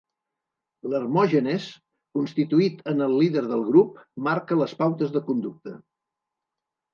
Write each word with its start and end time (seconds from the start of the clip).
L'Hermògenes, 0.93 1.67
constituït 2.19 2.81
en 2.93 3.03
el 3.09 3.13
líder 3.17 3.43
del 3.51 3.61
grup, 3.69 4.01
marca 4.29 4.59
les 4.63 4.75
pautes 4.81 5.13
de 5.19 5.23
conducta. 5.29 5.77